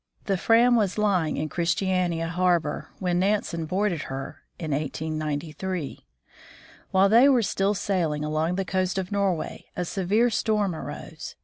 [0.25, 6.07] The Fram was lying in Christiania harbor when Nansen boarded her (1893).
[6.89, 11.35] While they were still sailing along the coast of Norway, a severe storm arose.